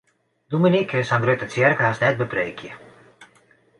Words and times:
Dominy 0.53 0.79
kin 0.93 1.05
sa'n 1.09 1.23
grutte 1.25 1.49
tsjerke 1.51 1.85
hast 1.89 2.07
net 2.07 2.19
bepreekje. 2.23 2.75